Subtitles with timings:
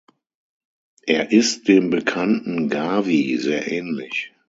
[1.05, 4.33] Er ist dem bekannten Gavi sehr ähnlich.